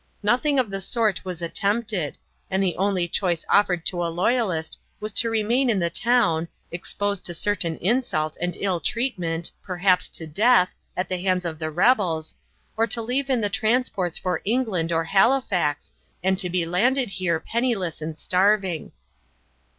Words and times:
Nothing 0.23 0.57
of 0.57 0.71
the 0.71 0.81
sort 0.81 1.23
was 1.23 1.43
attempted, 1.43 2.17
and 2.49 2.63
the 2.63 2.75
only 2.75 3.07
choice 3.07 3.45
offered 3.47 3.85
to 3.85 4.03
a 4.03 4.07
loyalist 4.09 4.79
was 4.99 5.11
to 5.13 5.29
remain 5.29 5.69
in 5.69 5.77
the 5.77 5.91
town, 5.91 6.47
exposed 6.71 7.23
to 7.27 7.35
certain 7.35 7.77
insult 7.77 8.35
and 8.41 8.57
ill 8.59 8.79
treatment, 8.79 9.51
perhaps 9.61 10.09
to 10.09 10.25
death, 10.25 10.73
at 10.97 11.07
the 11.07 11.19
hands 11.21 11.45
of 11.45 11.59
the 11.59 11.69
rebels, 11.69 12.33
or 12.75 12.87
to 12.87 12.99
leave 12.99 13.29
in 13.29 13.41
the 13.41 13.49
transports 13.51 14.17
for 14.17 14.41
England 14.43 14.91
or 14.91 15.03
Halifax 15.03 15.91
and 16.23 16.35
to 16.39 16.49
be 16.49 16.65
landed 16.65 17.11
here 17.11 17.39
penniless 17.39 18.01
and 18.01 18.17
starving. 18.17 18.93